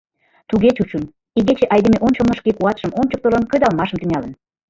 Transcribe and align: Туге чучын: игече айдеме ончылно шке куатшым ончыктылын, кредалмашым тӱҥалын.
Туге 0.49 0.69
чучын: 0.77 1.03
игече 1.37 1.65
айдеме 1.75 1.97
ончылно 2.07 2.33
шке 2.39 2.51
куатшым 2.57 2.91
ончыктылын, 2.99 3.47
кредалмашым 3.49 3.97
тӱҥалын. 3.99 4.33